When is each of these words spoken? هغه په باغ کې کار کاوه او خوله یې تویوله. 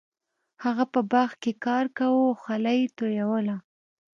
هغه 0.63 0.85
په 0.93 0.99
باغ 1.11 1.29
کې 1.41 1.51
کار 1.65 1.85
کاوه 1.97 2.21
او 2.29 2.39
خوله 2.41 2.71
یې 2.79 2.85
تویوله. 2.97 3.55